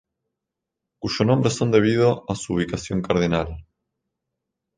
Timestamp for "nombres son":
1.25-1.69